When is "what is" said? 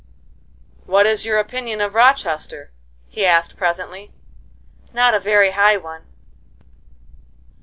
0.87-1.27